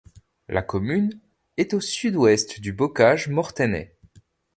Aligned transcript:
La 0.47 0.63
commune 0.63 1.19
est 1.57 1.75
au 1.75 1.79
sud-ouest 1.79 2.59
du 2.59 2.73
bocage 2.73 3.27
mortainais. 3.27 3.93